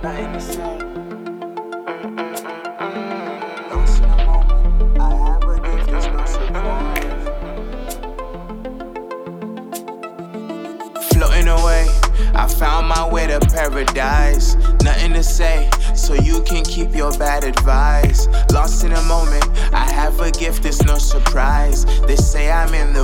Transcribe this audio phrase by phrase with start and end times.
[0.00, 0.24] Floating
[11.48, 11.86] away,
[12.34, 14.54] I found my way to paradise.
[14.82, 18.26] Nothing to say, so you can keep your bad advice.
[18.50, 19.44] Lost in a moment,
[19.74, 21.84] I have a gift, it's no surprise.
[22.06, 22.99] They say I'm in the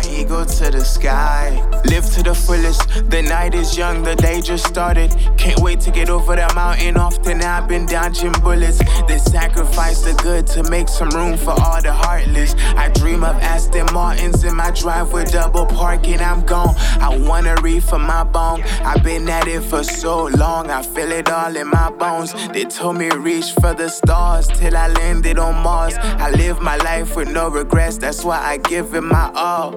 [0.00, 1.50] my ego to the sky.
[1.84, 5.10] Live to the fullest, the night is young, the day just started.
[5.36, 8.78] Can't wait to get over that mountain, often I've been dodging bullets.
[9.08, 12.54] They sacrifice the good to make some room for all the heartless.
[12.76, 16.74] I dream of Aston Martins in my driveway, double parking, I'm gone.
[17.00, 17.16] I
[17.62, 18.62] wanna for my bone.
[18.84, 22.32] I've been at it for so long, I feel it all in my bones.
[22.52, 25.94] They told me reach for the stars till I landed on Mars.
[25.96, 29.72] I live my life with no regrets, that's why I give it my all.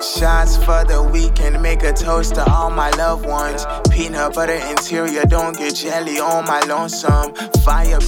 [0.00, 3.64] Shots for the weekend, make a toast to all my loved ones.
[3.90, 7.34] Peanut butter interior, don't get jelly on my lonesome.
[7.64, 7.98] Fire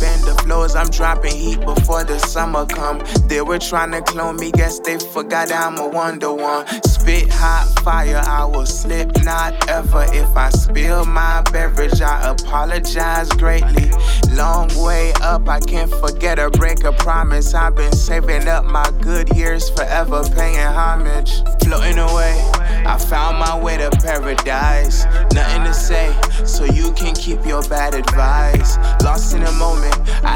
[0.49, 3.03] the I'm dropping heat before the summer come.
[3.29, 6.67] They were trying to clone me, guess they forgot I'm a Wonder One.
[6.85, 10.07] Spit hot fire, I will slip, not ever.
[10.13, 13.91] If I spill my beverage, I apologize greatly.
[14.35, 17.55] Long way up, I can't forget or break a promise.
[17.55, 21.43] I've been saving up my good years forever, paying homage.
[21.65, 22.39] Floating away,
[22.87, 25.05] I found my way to paradise.
[25.33, 28.77] Nothing to say, so you can keep your bad advice.
[29.03, 30.36] Lost in a moment, I